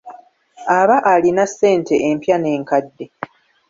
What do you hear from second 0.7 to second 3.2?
Aba alina ssente empya n'enkadde.